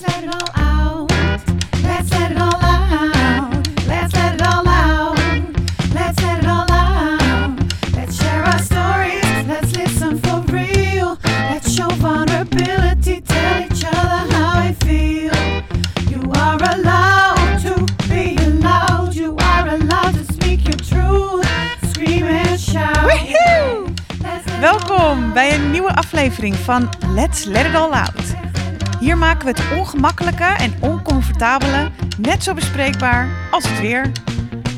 [0.00, 1.10] Welkom out.
[25.34, 28.29] bij een nieuwe aflevering van Let's Let It All Out.
[29.00, 34.10] Hier maken we het ongemakkelijke en oncomfortabele net zo bespreekbaar als het weer.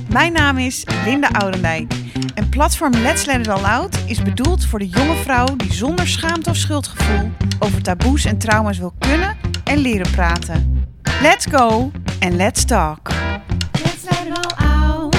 [0.09, 1.95] Mijn naam is Linda Oudendijk
[2.35, 6.09] en platform Let's Let It All Out is bedoeld voor de jonge vrouw die zonder
[6.09, 10.87] schaamte of schuldgevoel over taboes en trauma's wil kunnen en leren praten.
[11.21, 13.11] Let's go en let's talk.
[13.73, 15.17] Let's let it all out.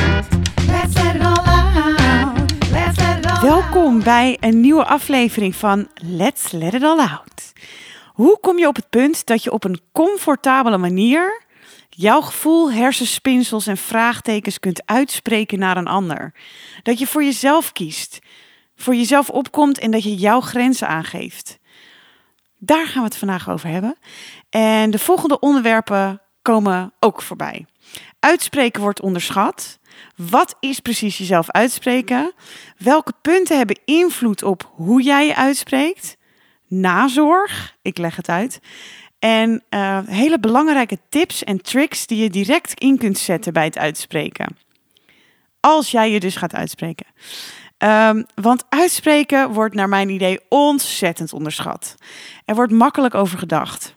[0.68, 2.52] Let's let it all out.
[2.72, 7.33] Let's let it all Welkom bij een nieuwe aflevering van Let's Let It All Out.
[8.14, 11.44] Hoe kom je op het punt dat je op een comfortabele manier
[11.90, 16.34] jouw gevoel, hersenspinsels en vraagtekens kunt uitspreken naar een ander?
[16.84, 18.20] Dat je voor jezelf kiest,
[18.76, 21.60] voor jezelf opkomt en dat je jouw grenzen aangeeft.
[22.58, 23.96] Daar gaan we het vandaag over hebben.
[24.50, 27.66] En de volgende onderwerpen komen ook voorbij.
[28.20, 29.80] Uitspreken wordt onderschat.
[30.16, 32.34] Wat is precies jezelf uitspreken?
[32.78, 36.18] Welke punten hebben invloed op hoe jij je uitspreekt?
[36.80, 38.60] Nazorg, ik leg het uit.
[39.20, 43.78] En eh, hele belangrijke tips en tricks die je direct in kunt zetten bij het
[43.78, 44.58] uitspreken.
[45.60, 47.06] Als jij je dus gaat uitspreken.
[47.78, 51.96] Ehm, want uitspreken wordt naar mijn idee ontzettend onderschat.
[52.46, 53.94] Er wordt makkelijk over gedacht.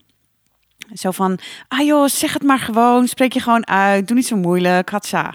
[0.92, 1.38] Zo van,
[1.68, 5.34] ah joh, zeg het maar gewoon, spreek je gewoon uit, doe niet zo moeilijk, hatsa.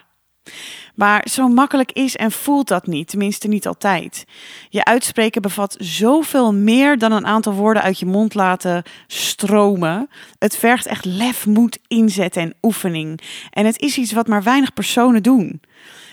[0.96, 4.24] Maar zo makkelijk is en voelt dat niet, tenminste niet altijd.
[4.70, 10.10] Je uitspreken bevat zoveel meer dan een aantal woorden uit je mond laten stromen.
[10.40, 13.22] Het vergt echt lef, moed, inzet en oefening.
[13.50, 15.62] En het is iets wat maar weinig personen doen.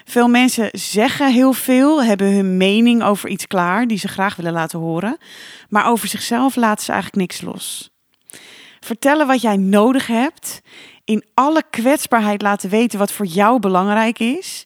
[0.04, 4.52] Veel mensen zeggen heel veel, hebben hun mening over iets klaar die ze graag willen
[4.52, 5.18] laten horen,
[5.68, 7.90] maar over zichzelf laten ze eigenlijk niks los.
[8.80, 10.61] Vertellen wat jij nodig hebt,
[11.08, 14.64] in alle kwetsbaarheid laten weten wat voor jou belangrijk is,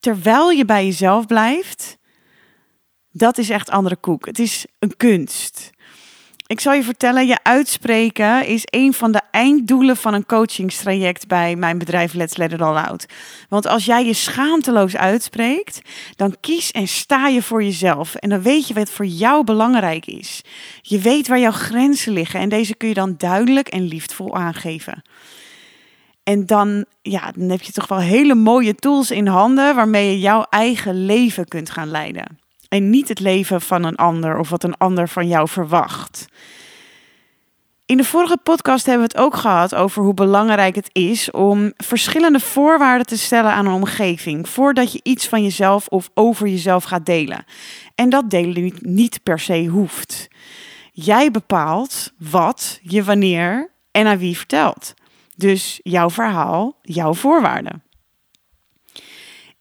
[0.00, 1.98] terwijl je bij jezelf blijft,
[3.10, 4.26] dat is echt andere koek.
[4.26, 5.70] Het is een kunst.
[6.46, 11.56] Ik zal je vertellen, je uitspreken is een van de einddoelen van een coachingstraject bij
[11.56, 13.06] mijn bedrijf Let's Let It All Out.
[13.48, 15.80] Want als jij je schaamteloos uitspreekt,
[16.16, 18.14] dan kies en sta je voor jezelf.
[18.14, 20.42] En dan weet je wat voor jou belangrijk is.
[20.82, 25.02] Je weet waar jouw grenzen liggen en deze kun je dan duidelijk en liefdevol aangeven.
[26.30, 30.18] En dan, ja, dan heb je toch wel hele mooie tools in handen waarmee je
[30.18, 32.38] jouw eigen leven kunt gaan leiden.
[32.68, 36.26] En niet het leven van een ander of wat een ander van jou verwacht.
[37.86, 41.72] In de vorige podcast hebben we het ook gehad over hoe belangrijk het is om
[41.76, 46.84] verschillende voorwaarden te stellen aan een omgeving voordat je iets van jezelf of over jezelf
[46.84, 47.44] gaat delen.
[47.94, 50.28] En dat delen niet, per se hoeft.
[50.92, 54.94] Jij bepaalt wat je wanneer en aan wie vertelt.
[55.40, 57.82] Dus jouw verhaal, jouw voorwaarden.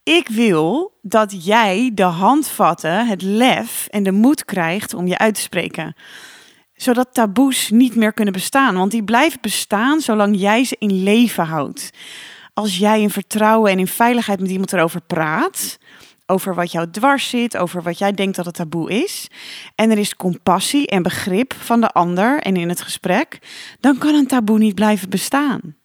[0.03, 5.35] Ik wil dat jij de handvatten, het lef en de moed krijgt om je uit
[5.35, 5.95] te spreken.
[6.73, 8.75] Zodat taboes niet meer kunnen bestaan.
[8.75, 11.89] Want die blijven bestaan zolang jij ze in leven houdt.
[12.53, 15.77] Als jij in vertrouwen en in veiligheid met iemand erover praat.
[16.31, 19.27] Over wat jou dwars zit, over wat jij denkt dat het taboe is.
[19.75, 23.39] En er is compassie en begrip van de ander en in het gesprek.
[23.79, 25.75] Dan kan een taboe niet blijven bestaan.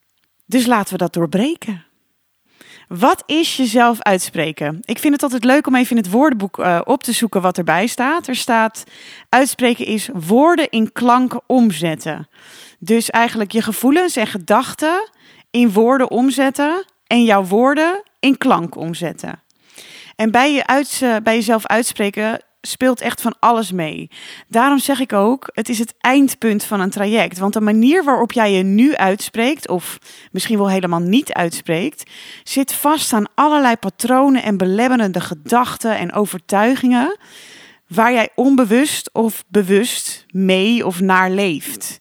[0.46, 1.84] Dus laten we dat doorbreken.
[2.88, 4.80] Wat is jezelf uitspreken?
[4.84, 7.58] Ik vind het altijd leuk om even in het woordenboek eh, op te zoeken wat
[7.58, 8.26] erbij staat.
[8.26, 8.84] Er staat:
[9.28, 12.28] uitspreken is woorden in klanken omzetten.
[12.78, 15.10] Dus eigenlijk je gevoelens en gedachten
[15.50, 19.43] in woorden omzetten en jouw woorden in klank omzetten.
[20.16, 24.10] En bij, je uits- eh, bij jezelf uitspreken speelt echt van alles mee.
[24.48, 27.38] Daarom zeg ik ook, het is het eindpunt van een traject.
[27.38, 29.98] Want de manier waarop jij je nu uitspreekt, of
[30.32, 32.10] misschien wel helemaal niet uitspreekt,
[32.42, 37.18] zit vast aan allerlei patronen en belemmerende gedachten en overtuigingen,
[37.88, 41.96] waar jij onbewust of bewust mee of naar leeft.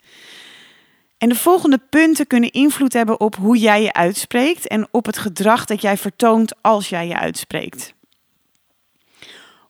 [1.17, 5.17] En de volgende punten kunnen invloed hebben op hoe jij je uitspreekt en op het
[5.17, 7.93] gedrag dat jij vertoont als jij je uitspreekt.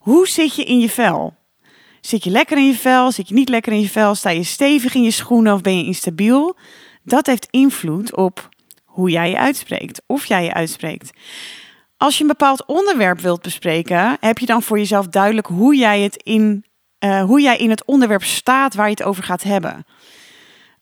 [0.03, 1.35] Hoe zit je in je vel?
[2.01, 3.11] Zit je lekker in je vel?
[3.11, 4.15] Zit je niet lekker in je vel?
[4.15, 6.57] Sta je stevig in je schoenen of ben je instabiel?
[7.03, 8.49] Dat heeft invloed op
[8.85, 11.11] hoe jij je uitspreekt, of jij je uitspreekt.
[11.97, 16.01] Als je een bepaald onderwerp wilt bespreken, heb je dan voor jezelf duidelijk hoe jij,
[16.01, 16.65] het in,
[16.97, 19.85] eh, hoe jij in het onderwerp staat waar je het over gaat hebben.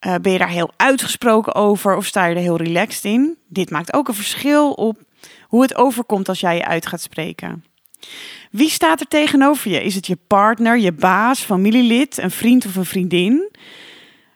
[0.07, 3.37] Uh, ben je daar heel uitgesproken over of sta je er heel relaxed in?
[3.47, 5.03] Dit maakt ook een verschil op
[5.41, 7.63] hoe het overkomt als jij je uit gaat spreken.
[8.51, 9.83] Wie staat er tegenover je?
[9.83, 13.55] Is het je partner, je baas, familielid, een vriend of een vriendin?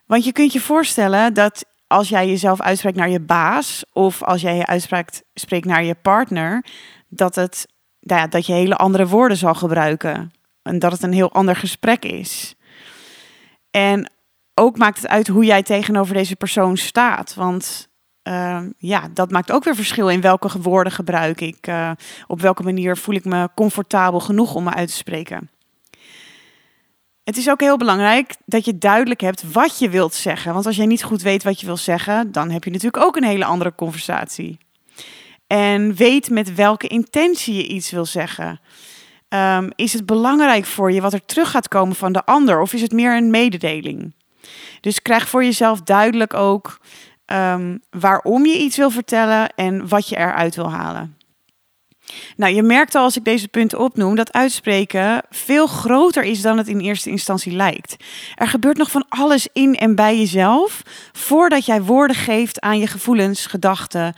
[0.06, 4.42] Want je kunt je voorstellen dat als jij jezelf uitspreekt naar je baas of als
[4.42, 6.66] jij je uitspreekt spreekt naar je partner,
[7.08, 7.68] dat, het,
[8.00, 10.32] nou ja, dat je hele andere woorden zal gebruiken
[10.62, 12.56] en dat het een heel ander gesprek is.
[13.72, 14.12] En
[14.54, 17.34] ook maakt het uit hoe jij tegenover deze persoon staat.
[17.34, 17.88] Want
[18.28, 21.68] uh, ja, dat maakt ook weer verschil in welke woorden gebruik ik.
[21.68, 21.92] Uh,
[22.28, 25.50] op welke manier voel ik me comfortabel genoeg om me uit te spreken.
[27.24, 30.54] Het is ook heel belangrijk dat je duidelijk hebt wat je wilt zeggen.
[30.54, 33.16] Want als jij niet goed weet wat je wilt zeggen, dan heb je natuurlijk ook
[33.16, 34.58] een hele andere conversatie.
[35.48, 38.60] En weet met welke intentie je iets wil zeggen.
[39.30, 42.62] Um, is het belangrijk voor je wat er terug gaat komen van de ander?
[42.62, 44.14] Of is het meer een mededeling?
[44.82, 46.80] Dus krijg voor jezelf duidelijk ook
[47.26, 51.18] um, waarom je iets wil vertellen en wat je eruit wil halen.
[52.36, 56.58] Nou, je merkt al als ik deze punten opnoem dat uitspreken veel groter is dan
[56.58, 57.96] het in eerste instantie lijkt.
[58.36, 60.82] Er gebeurt nog van alles in en bij jezelf
[61.12, 64.16] voordat jij woorden geeft aan je gevoelens, gedachten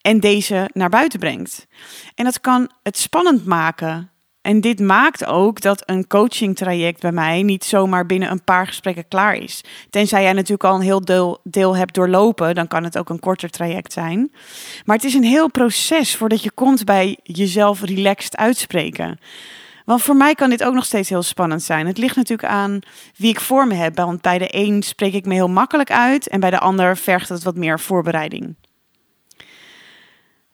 [0.00, 1.66] en deze naar buiten brengt.
[2.14, 4.10] En dat kan het spannend maken
[4.48, 8.66] en dit maakt ook dat een coaching traject bij mij niet zomaar binnen een paar
[8.66, 9.64] gesprekken klaar is.
[9.90, 13.20] Tenzij jij natuurlijk al een heel deel, deel hebt doorlopen, dan kan het ook een
[13.20, 14.30] korter traject zijn.
[14.84, 19.18] Maar het is een heel proces voordat je komt bij jezelf relaxed uitspreken.
[19.84, 21.86] Want voor mij kan dit ook nog steeds heel spannend zijn.
[21.86, 22.78] Het ligt natuurlijk aan
[23.16, 23.96] wie ik voor me heb.
[23.96, 27.28] Want bij de een spreek ik me heel makkelijk uit en bij de ander vergt
[27.28, 28.54] het wat meer voorbereiding.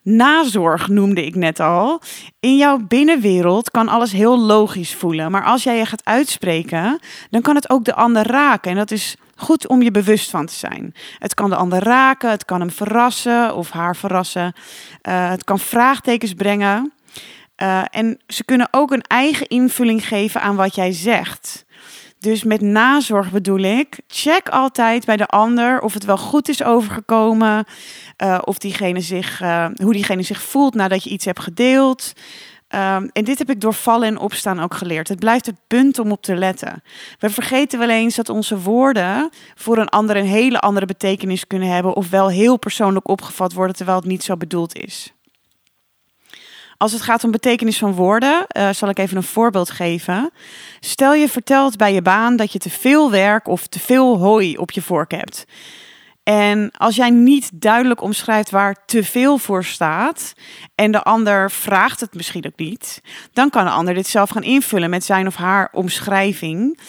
[0.05, 2.01] Nazorg noemde ik net al.
[2.39, 5.31] In jouw binnenwereld kan alles heel logisch voelen.
[5.31, 6.99] Maar als jij je gaat uitspreken,
[7.29, 8.71] dan kan het ook de ander raken.
[8.71, 10.93] En dat is goed om je bewust van te zijn.
[11.19, 14.53] Het kan de ander raken, het kan hem verrassen of haar verrassen.
[15.07, 16.93] Uh, het kan vraagtekens brengen.
[17.61, 21.64] Uh, en ze kunnen ook een eigen invulling geven aan wat jij zegt.
[22.25, 26.63] Dus met nazorg bedoel ik, check altijd bij de ander of het wel goed is
[26.63, 27.65] overgekomen.
[28.23, 32.13] Uh, of diegene zich, uh, hoe diegene zich voelt nadat je iets hebt gedeeld.
[32.69, 35.07] Um, en dit heb ik door vallen en opstaan ook geleerd.
[35.07, 36.83] Het blijft het punt om op te letten.
[37.19, 41.69] We vergeten wel eens dat onze woorden voor een ander een hele andere betekenis kunnen
[41.69, 41.95] hebben.
[41.95, 45.14] Of wel heel persoonlijk opgevat worden terwijl het niet zo bedoeld is.
[46.77, 50.31] Als het gaat om betekenis van woorden, uh, zal ik even een voorbeeld geven.
[50.79, 54.57] Stel je vertelt bij je baan dat je te veel werk of te veel hooi
[54.57, 55.45] op je vork hebt.
[56.23, 60.33] En als jij niet duidelijk omschrijft waar te veel voor staat
[60.75, 63.01] en de ander vraagt het misschien ook niet,
[63.33, 66.79] dan kan de ander dit zelf gaan invullen met zijn of haar omschrijving.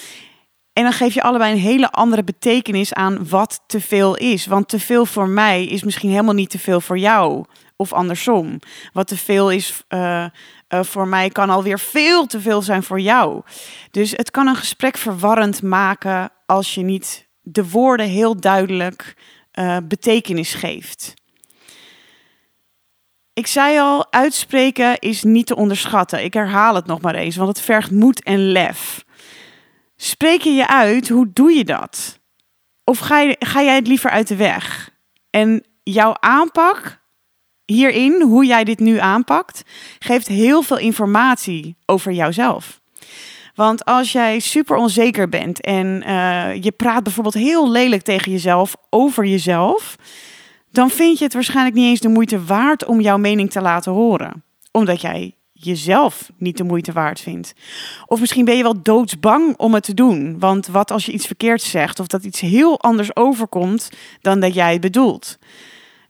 [0.72, 4.46] En dan geef je allebei een hele andere betekenis aan wat te veel is.
[4.46, 7.44] Want te veel voor mij is misschien helemaal niet te veel voor jou.
[7.76, 8.58] Of andersom.
[8.92, 10.26] Wat te veel is uh,
[10.68, 13.42] uh, voor mij kan alweer veel te veel zijn voor jou.
[13.90, 19.16] Dus het kan een gesprek verwarrend maken als je niet de woorden heel duidelijk
[19.58, 21.14] uh, betekenis geeft.
[23.32, 26.24] Ik zei al, uitspreken is niet te onderschatten.
[26.24, 29.04] Ik herhaal het nog maar eens, want het vergt moed en lef.
[29.96, 32.20] Spreek je je uit, hoe doe je dat?
[32.84, 34.90] Of ga, je, ga jij het liever uit de weg?
[35.30, 37.04] En jouw aanpak
[37.66, 39.62] hierin, hoe jij dit nu aanpakt,
[39.98, 42.80] geeft heel veel informatie over jouzelf.
[43.54, 48.76] Want als jij super onzeker bent en uh, je praat bijvoorbeeld heel lelijk tegen jezelf
[48.90, 49.96] over jezelf,
[50.70, 53.92] dan vind je het waarschijnlijk niet eens de moeite waard om jouw mening te laten
[53.92, 54.44] horen.
[54.70, 57.52] Omdat jij jezelf niet de moeite waard vindt.
[58.06, 60.38] Of misschien ben je wel doodsbang om het te doen.
[60.38, 64.54] Want wat als je iets verkeerd zegt of dat iets heel anders overkomt dan dat
[64.54, 65.38] jij het bedoelt?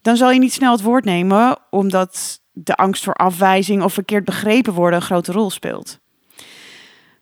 [0.07, 4.25] Dan zal je niet snel het woord nemen omdat de angst voor afwijzing of verkeerd
[4.25, 5.99] begrepen worden een grote rol speelt.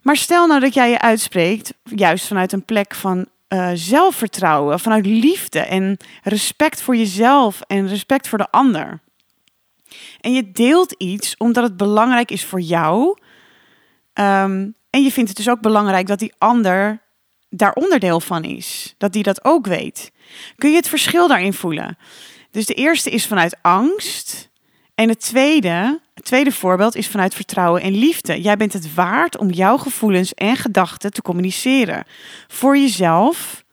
[0.03, 5.07] Maar stel nou dat jij je uitspreekt, juist vanuit een plek van uh, zelfvertrouwen, vanuit
[5.07, 9.01] liefde en respect voor jezelf en respect voor de ander.
[10.21, 13.19] En je deelt iets omdat het belangrijk is voor jou.
[14.15, 17.03] Um, en je vindt het dus ook belangrijk dat die ander
[17.49, 18.95] daar onderdeel van is.
[18.99, 20.13] Dat die dat ook weet.
[20.57, 21.97] Kun je het verschil daarin voelen?
[22.55, 24.51] Dus de eerste is vanuit angst.
[24.95, 28.41] En het tweede, het tweede voorbeeld is vanuit vertrouwen en liefde.
[28.41, 32.05] Jij bent het waard om jouw gevoelens en gedachten te communiceren.
[32.49, 33.65] Voor jezelf,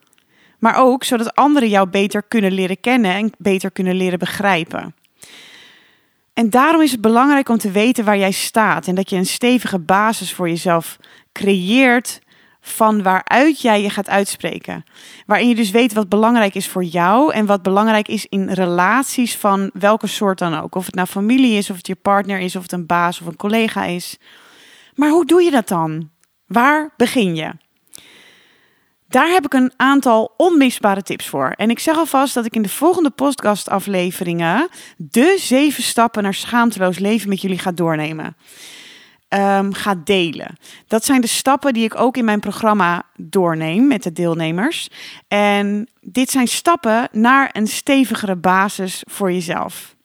[0.60, 4.96] maar ook zodat anderen jou beter kunnen leren kennen en beter kunnen leren begrijpen.
[6.34, 9.26] En daarom is het belangrijk om te weten waar jij staat en dat je een
[9.26, 10.98] stevige basis voor jezelf
[11.32, 12.20] creëert
[12.62, 14.84] van waaruit jij je gaat uitspreken.
[15.26, 19.38] Waarin je dus weet wat belangrijk is voor jou en wat belangrijk is in relaties
[19.38, 20.76] van welke soort dan ook.
[20.76, 23.28] Of het nou familie is, of het je partner is, of het een baas of
[23.28, 24.18] een collega is.
[24.96, 26.10] Maar hoe doe je dat dan?
[26.46, 27.52] Waar begin je?
[29.08, 31.54] Daar heb ik een aantal onmisbare tips voor.
[31.56, 37.00] En ik zeg alvast dat ik in de volgende podcastafleveringen de zeven stappen naar schaamteloos
[37.00, 38.36] leven met jullie ga doornemen.
[39.34, 40.58] Um, ga delen.
[40.88, 44.90] Dat zijn de stappen die ik ook in mijn programma doorneem met de deelnemers.
[45.28, 49.96] En dit zijn stappen naar een stevigere basis voor jezelf.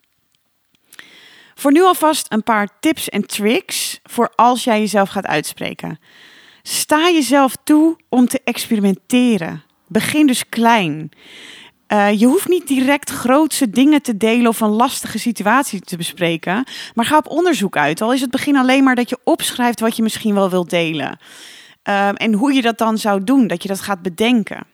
[1.55, 5.99] Voor nu alvast een paar tips en tricks voor als jij jezelf gaat uitspreken.
[6.61, 9.63] Sta jezelf toe om te experimenteren.
[9.87, 11.11] Begin dus klein.
[11.87, 16.63] Uh, je hoeft niet direct grootse dingen te delen of een lastige situatie te bespreken,
[16.93, 18.01] maar ga op onderzoek uit.
[18.01, 21.19] Al is het begin alleen maar dat je opschrijft wat je misschien wel wilt delen.
[21.83, 24.67] Uh, en hoe je dat dan zou doen, dat je dat gaat bedenken.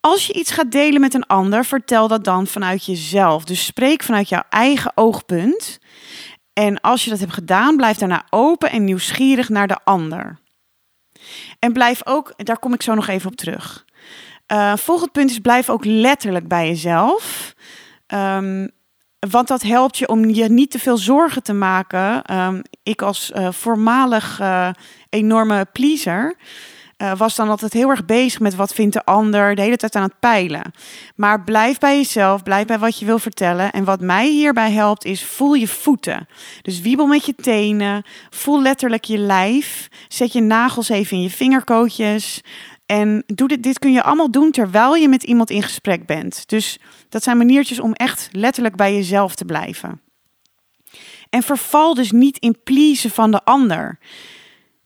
[0.00, 3.44] Als je iets gaat delen met een ander, vertel dat dan vanuit jezelf.
[3.44, 5.78] Dus spreek vanuit jouw eigen oogpunt.
[6.52, 10.38] En als je dat hebt gedaan, blijf daarna open en nieuwsgierig naar de ander.
[11.58, 13.84] En blijf ook, daar kom ik zo nog even op terug.
[14.52, 17.54] Uh, volgend punt is blijf ook letterlijk bij jezelf.
[18.14, 18.70] Um,
[19.28, 22.36] want dat helpt je om je niet te veel zorgen te maken.
[22.36, 24.68] Um, ik als uh, voormalig uh,
[25.08, 26.36] enorme pleaser
[27.16, 30.02] was dan altijd heel erg bezig met wat vindt de ander, de hele tijd aan
[30.02, 30.72] het peilen.
[31.16, 33.72] Maar blijf bij jezelf, blijf bij wat je wil vertellen.
[33.72, 36.28] En wat mij hierbij helpt is voel je voeten.
[36.62, 41.30] Dus wiebel met je tenen, voel letterlijk je lijf, zet je nagels even in je
[41.30, 42.40] vingerkootjes.
[42.90, 46.48] En doe dit, dit kun je allemaal doen terwijl je met iemand in gesprek bent.
[46.48, 46.78] Dus
[47.08, 50.00] dat zijn maniertjes om echt letterlijk bij jezelf te blijven.
[51.28, 53.98] En verval dus niet in pleasen van de ander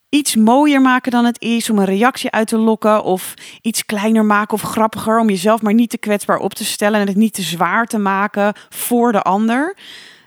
[0.08, 4.24] iets mooier maken dan het is om een reactie uit te lokken of iets kleiner
[4.24, 7.34] maken of grappiger om jezelf maar niet te kwetsbaar op te stellen en het niet
[7.34, 9.76] te zwaar te maken voor de ander,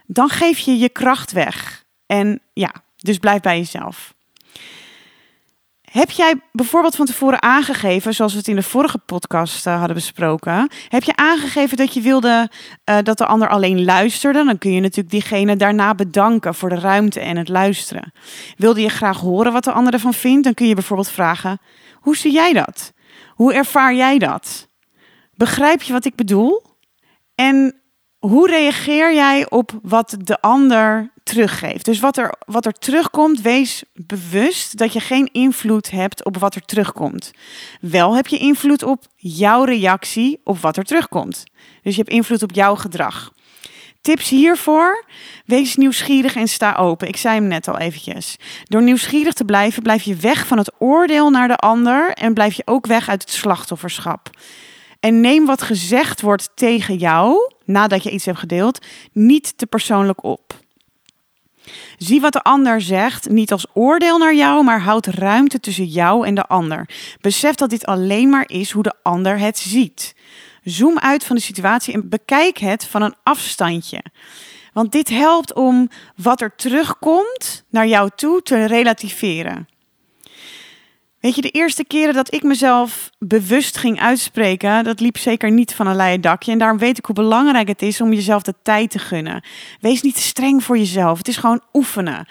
[0.06, 1.86] dan geef je je kracht weg.
[2.06, 4.16] En ja, dus blijf bij jezelf.
[5.98, 9.96] Heb jij bijvoorbeeld van tevoren aangegeven, zoals we het in de vorige podcast uh, hadden
[9.96, 12.50] besproken, heb je aangegeven dat je wilde
[12.90, 14.46] uh, dat de ander alleen luisterde?
[14.46, 18.14] Dan kun je natuurlijk diegene daarna bedanken voor de ruimte en het luisteren.
[18.58, 20.44] Wilde je graag horen wat de ander ervan vindt?
[20.44, 21.60] Dan kun je bijvoorbeeld vragen:
[21.94, 22.94] hoe zie jij dat?
[23.30, 24.68] Hoe ervaar jij dat?
[25.36, 26.64] Begrijp je wat ik bedoel?
[27.36, 27.82] En
[28.20, 31.86] hoe reageer jij op wat de ander teruggeeft.
[31.86, 36.56] Dus wat er, wat er terugkomt, wees bewust dat je geen invloed hebt op wat
[36.56, 37.32] er terugkomt.
[37.82, 41.44] Wel heb je invloed op jouw reactie op wat er terugkomt.
[41.82, 43.32] Dus je hebt invloed op jouw gedrag.
[44.02, 45.06] Tips hiervoor:
[45.46, 47.08] wees nieuwsgierig en sta open.
[47.08, 48.36] Ik zei hem net al eventjes.
[48.64, 52.54] Door nieuwsgierig te blijven, blijf je weg van het oordeel naar de ander en blijf
[52.54, 54.30] je ook weg uit het slachtofferschap.
[55.08, 60.24] En neem wat gezegd wordt tegen jou, nadat je iets hebt gedeeld, niet te persoonlijk
[60.24, 60.60] op.
[61.98, 66.26] Zie wat de ander zegt, niet als oordeel naar jou, maar houd ruimte tussen jou
[66.26, 66.90] en de ander.
[67.22, 70.16] Besef dat dit alleen maar is hoe de ander het ziet.
[70.64, 74.04] Zoom uit van de situatie en bekijk het van een afstandje.
[74.74, 79.68] Want dit helpt om wat er terugkomt naar jou toe te relativeren.
[81.28, 85.74] Weet je, de eerste keren dat ik mezelf bewust ging uitspreken, dat liep zeker niet
[85.74, 86.52] van een leien dakje.
[86.52, 89.44] En daarom weet ik hoe belangrijk het is om jezelf de tijd te gunnen.
[89.80, 91.18] Wees niet te streng voor jezelf.
[91.18, 92.28] Het is gewoon oefenen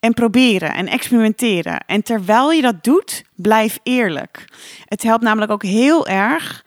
[0.00, 1.84] en proberen en experimenteren.
[1.86, 4.44] En terwijl je dat doet, blijf eerlijk.
[4.84, 6.64] Het helpt namelijk ook heel erg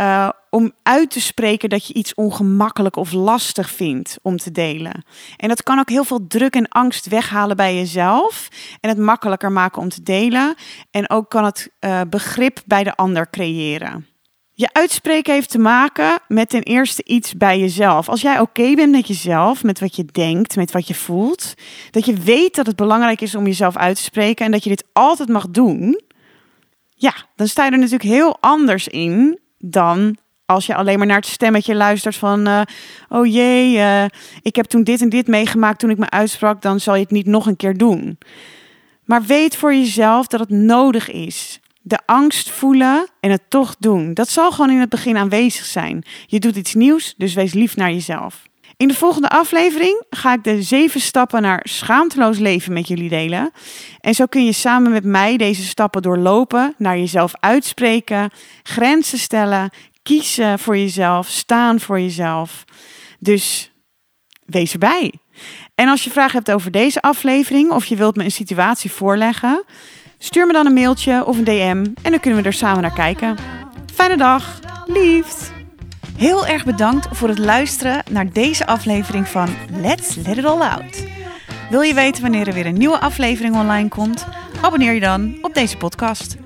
[0.00, 5.04] uh, om uit te spreken dat je iets ongemakkelijk of lastig vindt om te delen.
[5.36, 8.48] En dat kan ook heel veel druk en angst weghalen bij jezelf
[8.80, 10.54] en het makkelijker maken om te delen.
[10.90, 14.06] En ook kan het uh, begrip bij de ander creëren.
[14.56, 18.08] Je uitspreken heeft te maken met ten eerste iets bij jezelf.
[18.08, 21.54] Als jij oké bent met jezelf, met wat je denkt, met wat je voelt,
[21.90, 24.70] dat je weet dat het belangrijk is om jezelf uit te spreken en dat je
[24.70, 26.00] dit altijd mag doen,
[26.94, 30.16] ja, dan sta je er natuurlijk heel anders in dan
[30.46, 32.60] als je alleen maar naar het stemmetje luistert van, uh,
[33.08, 34.04] oh jee, uh,
[34.42, 37.10] ik heb toen dit en dit meegemaakt toen ik me uitsprak, dan zal je het
[37.10, 38.18] niet nog een keer doen.
[39.04, 41.60] Maar weet voor jezelf dat het nodig is.
[41.82, 44.14] De angst voelen en het toch doen.
[44.14, 46.02] Dat zal gewoon in het begin aanwezig zijn.
[46.26, 48.42] Je doet iets nieuws, dus wees lief naar jezelf.
[48.76, 53.50] In de volgende aflevering ga ik de zeven stappen naar schaamteloos leven met jullie delen.
[54.00, 58.30] En zo kun je samen met mij deze stappen doorlopen, naar jezelf uitspreken,
[58.62, 59.70] grenzen stellen,
[60.02, 62.64] kiezen voor jezelf, staan voor jezelf.
[63.18, 63.72] Dus
[64.46, 65.12] wees erbij.
[65.74, 69.64] En als je vragen hebt over deze aflevering of je wilt me een situatie voorleggen,
[70.24, 72.92] Stuur me dan een mailtje of een DM en dan kunnen we er samen naar
[72.92, 73.36] kijken.
[73.94, 75.53] Fijne dag, liefst!
[76.16, 81.06] Heel erg bedankt voor het luisteren naar deze aflevering van Let's Let It All Out.
[81.70, 84.26] Wil je weten wanneer er weer een nieuwe aflevering online komt?
[84.60, 86.36] Abonneer je dan op deze podcast.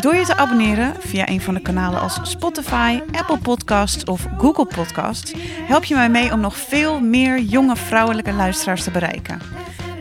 [0.00, 4.66] Door je te abonneren via een van de kanalen als Spotify, Apple Podcasts of Google
[4.66, 5.32] Podcasts,
[5.66, 9.40] help je mij mee om nog veel meer jonge vrouwelijke luisteraars te bereiken.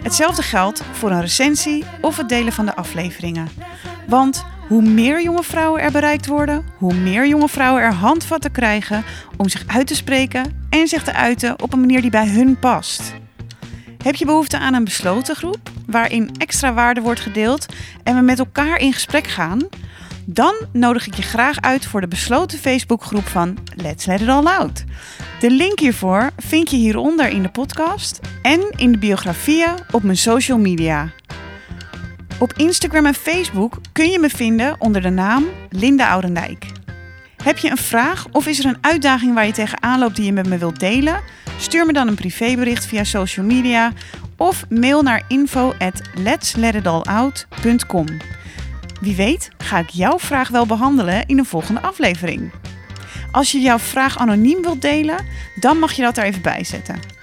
[0.04, 3.50] Hetzelfde geldt voor een recensie of het delen van de afleveringen.
[4.08, 9.04] Want hoe meer jonge vrouwen er bereikt worden, hoe meer jonge vrouwen er handvatten krijgen
[9.38, 12.60] om zich uit te spreken en zich te uiten op een manier die bij hun
[12.60, 13.14] past.
[14.04, 17.66] Heb je behoefte aan een besloten groep waarin extra waarde wordt gedeeld
[18.04, 19.68] en we met elkaar in gesprek gaan?
[20.26, 24.46] Dan nodig ik je graag uit voor de besloten Facebookgroep van Let's Let It All
[24.46, 24.84] Out.
[25.40, 30.18] De link hiervoor vind je hieronder in de podcast en in de biografieën op mijn
[30.18, 31.12] social media.
[32.40, 36.66] Op Instagram en Facebook kun je me vinden onder de naam Linda Oudendijk.
[37.44, 40.32] Heb je een vraag of is er een uitdaging waar je tegenaan loopt die je
[40.32, 41.22] met me wilt delen?
[41.60, 43.92] Stuur me dan een privébericht via social media
[44.38, 46.02] of mail naar info at.
[49.02, 52.52] Wie weet ga ik jouw vraag wel behandelen in een volgende aflevering.
[53.32, 55.26] Als je jouw vraag anoniem wilt delen,
[55.56, 57.17] dan mag je dat er even bij zetten.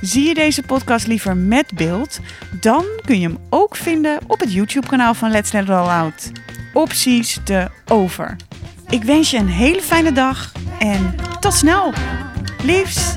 [0.00, 2.20] Zie je deze podcast liever met beeld,
[2.60, 6.30] dan kun je hem ook vinden op het YouTube-kanaal van Let's Let It All Out.
[6.72, 8.36] Opties de over.
[8.88, 11.92] Ik wens je een hele fijne dag en tot snel.
[12.62, 13.16] Liefs!